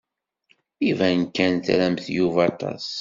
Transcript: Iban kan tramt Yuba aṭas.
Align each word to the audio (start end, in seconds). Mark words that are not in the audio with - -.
Iban 0.89 1.21
kan 1.35 1.53
tramt 1.65 2.05
Yuba 2.17 2.41
aṭas. 2.49 2.87